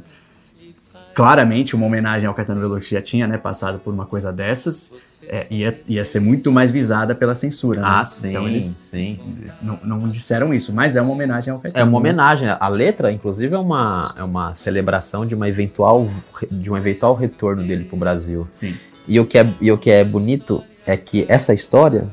claramente 1.13 1.73
uma 1.77 1.85
homenagem 1.85 2.27
ao 2.27 2.33
Caetano 2.33 2.59
Veloso 2.59 2.81
que 2.81 2.91
já 2.93 3.01
tinha, 3.01 3.25
né, 3.25 3.37
passado 3.37 3.79
por 3.79 3.93
uma 3.93 4.05
coisa 4.05 4.33
dessas, 4.33 5.21
é, 5.29 5.47
ia, 5.49 5.79
ia 5.87 6.03
ser 6.03 6.19
muito 6.19 6.51
mais 6.51 6.71
visada 6.71 7.15
pela 7.15 7.33
censura. 7.33 7.79
né? 7.79 7.87
Ah, 7.89 8.03
sim, 8.03 8.31
Então 8.31 8.45
eles 8.45 8.65
sim. 8.65 9.17
não, 9.61 9.79
não 9.81 10.09
disseram 10.09 10.53
isso, 10.53 10.73
mas 10.73 10.97
é 10.97 11.01
uma 11.01 11.13
homenagem 11.13 11.53
ao 11.53 11.59
Caetano. 11.59 11.81
É 11.81 11.83
uma 11.85 11.91
né? 11.91 11.97
homenagem. 11.97 12.49
A 12.49 12.67
letra, 12.67 13.13
inclusive, 13.13 13.55
é 13.55 13.57
uma, 13.57 14.13
é 14.17 14.23
uma 14.23 14.53
celebração 14.53 15.25
de 15.25 15.33
uma 15.35 15.47
eventual 15.47 16.09
de 16.51 16.69
um 16.69 16.75
eventual 16.75 17.15
retorno 17.15 17.63
dele 17.63 17.85
pro 17.85 17.95
Brasil. 17.95 18.45
Sim. 18.51 18.75
E 19.07 19.17
o 19.17 19.25
que 19.25 19.37
é, 19.37 19.49
e 19.61 19.71
o 19.71 19.77
que 19.77 19.89
é 19.89 20.03
bonito 20.03 20.61
é 20.85 20.95
que 20.95 21.25
essa 21.27 21.53
história, 21.53 22.07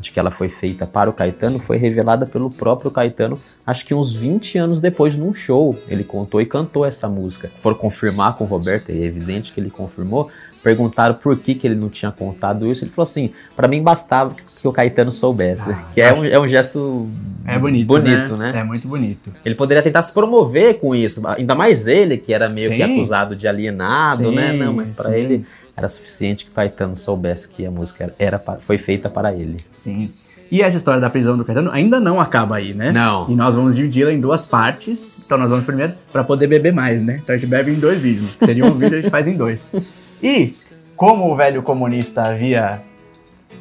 de 0.00 0.12
que 0.12 0.20
ela 0.20 0.30
foi 0.30 0.48
feita 0.48 0.86
para 0.86 1.10
o 1.10 1.12
Caetano 1.12 1.58
foi 1.58 1.76
revelada 1.76 2.24
pelo 2.24 2.50
próprio 2.50 2.90
Caetano, 2.90 3.38
acho 3.66 3.84
que 3.84 3.94
uns 3.94 4.12
20 4.12 4.58
anos 4.58 4.80
depois, 4.80 5.16
num 5.16 5.34
show. 5.34 5.76
Ele 5.88 6.04
contou 6.04 6.40
e 6.40 6.46
cantou 6.46 6.84
essa 6.84 7.08
música. 7.08 7.50
Foram 7.56 7.76
confirmar 7.76 8.36
com 8.36 8.44
o 8.44 8.46
Roberto, 8.46 8.90
é 8.90 8.94
evidente 8.94 9.52
que 9.52 9.60
ele 9.60 9.70
confirmou. 9.70 10.30
Perguntaram 10.62 11.14
por 11.14 11.36
que, 11.38 11.54
que 11.54 11.66
ele 11.66 11.78
não 11.78 11.88
tinha 11.88 12.12
contado 12.12 12.70
isso. 12.70 12.84
Ele 12.84 12.92
falou 12.92 13.08
assim: 13.08 13.32
para 13.56 13.66
mim 13.66 13.82
bastava 13.82 14.34
que 14.34 14.68
o 14.68 14.72
Caetano 14.72 15.10
soubesse. 15.10 15.70
Ah, 15.70 15.88
que 15.92 16.00
é 16.00 16.14
um, 16.14 16.24
é 16.24 16.38
um 16.38 16.46
gesto 16.46 17.08
É 17.44 17.58
bonito, 17.58 17.86
bonito 17.88 18.36
né? 18.36 18.52
né? 18.52 18.60
É 18.60 18.64
muito 18.64 18.86
bonito. 18.86 19.32
Ele 19.44 19.54
poderia 19.54 19.82
tentar 19.82 20.02
se 20.02 20.14
promover 20.14 20.78
com 20.78 20.94
isso, 20.94 21.26
ainda 21.26 21.54
mais 21.54 21.86
ele, 21.86 22.18
que 22.18 22.32
era 22.32 22.48
meio 22.48 22.70
que 22.70 22.76
Sim. 22.76 22.82
acusado 22.82 23.34
de 23.34 23.48
alienado, 23.48 24.28
Sim, 24.28 24.34
né? 24.36 24.52
Não, 24.52 24.72
mas 24.72 24.90
para 24.90 25.18
ele 25.18 25.44
era 25.76 25.88
suficiente 25.88 26.44
que 26.44 26.50
o 26.50 26.54
Caetano 26.54 26.96
soubesse 26.96 27.48
que 27.48 27.64
a 27.64 27.70
música 27.70 28.12
era, 28.18 28.38
foi 28.60 28.78
feita 28.78 29.08
para 29.08 29.32
ele. 29.34 29.56
Sim. 29.70 30.10
E 30.50 30.62
essa 30.62 30.76
história 30.76 31.00
da 31.00 31.10
prisão 31.10 31.36
do 31.36 31.44
Caetano 31.44 31.70
ainda 31.70 32.00
não 32.00 32.20
acaba 32.20 32.56
aí, 32.56 32.74
né? 32.74 32.92
Não. 32.92 33.28
E 33.28 33.34
nós 33.34 33.54
vamos 33.54 33.76
dividi-la 33.76 34.12
em 34.12 34.20
duas 34.20 34.48
partes. 34.48 35.24
Então 35.24 35.38
nós 35.38 35.50
vamos 35.50 35.64
primeiro 35.64 35.94
para 36.12 36.24
poder 36.24 36.46
beber 36.46 36.72
mais, 36.72 37.02
né? 37.02 37.20
Então 37.22 37.34
a 37.34 37.38
gente 37.38 37.48
bebe 37.48 37.72
em 37.72 37.78
dois 37.78 38.00
vídeos. 38.00 38.36
Seria 38.44 38.64
um 38.64 38.72
vídeo, 38.72 38.98
a 38.98 39.00
gente 39.00 39.10
faz 39.10 39.26
em 39.26 39.34
dois. 39.34 39.92
E 40.22 40.52
como 40.96 41.32
o 41.32 41.36
velho 41.36 41.62
comunista 41.62 42.22
havia 42.22 42.82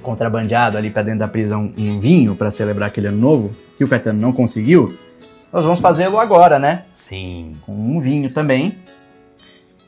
contrabandeado 0.02 0.78
ali 0.78 0.90
para 0.90 1.04
dentro 1.04 1.20
da 1.20 1.28
prisão 1.28 1.72
um 1.78 2.00
vinho 2.00 2.36
para 2.36 2.50
celebrar 2.50 2.88
aquele 2.90 3.08
ano 3.08 3.18
novo, 3.18 3.52
que 3.78 3.84
o 3.84 3.88
Caetano 3.88 4.20
não 4.20 4.34
conseguiu, 4.34 4.98
nós 5.52 5.64
vamos 5.64 5.80
fazê-lo 5.80 6.20
agora, 6.20 6.60
né? 6.60 6.84
Sim. 6.92 7.56
Com 7.62 7.74
um 7.74 8.00
vinho 8.00 8.30
também. 8.32 8.76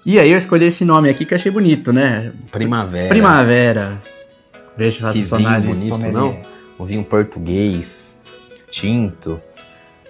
E 0.05 0.17
aí 0.19 0.31
eu 0.31 0.37
escolhi 0.37 0.65
esse 0.65 0.85
nome 0.85 1.09
aqui 1.09 1.25
que 1.25 1.33
eu 1.33 1.35
achei 1.35 1.51
bonito, 1.51 1.91
né? 1.93 2.31
Primavera. 2.51 3.09
Primavera. 3.09 4.01
Deixa 4.77 5.05
eu 5.07 5.11
Que 5.13 5.21
vinho 5.21 5.61
bonito, 5.61 5.87
sommelier. 5.89 6.13
não? 6.13 6.39
O 6.77 6.85
vinho 6.85 7.03
português, 7.03 8.21
tinto, 8.69 9.41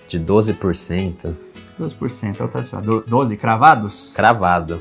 de 0.08 0.20
12%, 0.20 1.36
12%, 1.80 2.42
outra 2.42 2.64
só. 2.64 2.78
Do- 2.80 3.04
12 3.08 3.36
cravados? 3.36 4.12
cravado. 4.16 4.80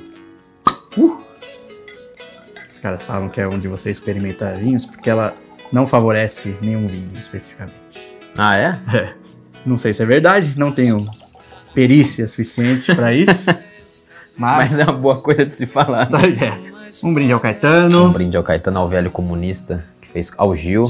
Os 2.68 2.78
caras 2.78 3.02
falam 3.02 3.28
que 3.28 3.40
é 3.40 3.46
onde 3.46 3.66
você 3.66 3.90
experimenta 3.90 4.52
vinhos, 4.52 4.84
porque 4.84 5.08
ela 5.10 5.34
não 5.72 5.86
favorece 5.86 6.56
nenhum 6.62 6.86
vinho 6.86 7.10
especificamente. 7.14 7.74
Ah, 8.36 8.56
é? 8.56 8.78
É. 8.94 9.14
Não 9.66 9.76
sei 9.78 9.92
se 9.94 10.02
é 10.02 10.06
verdade, 10.06 10.52
não 10.56 10.70
tenho 10.70 11.04
perícia 11.74 12.28
suficiente 12.28 12.94
pra 12.94 13.12
isso. 13.14 13.50
Mas, 14.38 14.70
Mas 14.70 14.78
é 14.78 14.84
uma 14.84 14.92
boa 14.92 15.20
coisa 15.20 15.44
de 15.44 15.52
se 15.52 15.66
falar. 15.66 16.08
ligado? 16.22 16.60
Um 17.04 17.12
brinde 17.12 17.32
ao 17.32 17.40
Caetano. 17.40 18.06
Um 18.06 18.12
brinde 18.12 18.36
ao 18.36 18.42
Caetano, 18.42 18.78
ao 18.78 18.88
velho 18.88 19.10
comunista, 19.10 19.84
que 20.00 20.08
fez 20.08 20.32
ao 20.38 20.54
Gil. 20.54 20.84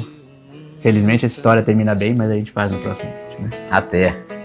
Felizmente 0.80 1.26
essa 1.26 1.34
história 1.34 1.62
termina 1.62 1.94
bem, 1.94 2.14
mas 2.14 2.30
a 2.30 2.34
gente 2.34 2.52
faz 2.52 2.70
no 2.70 2.78
próximo 2.78 3.10
vídeo, 3.30 3.44
né? 3.44 3.66
Até. 3.70 4.37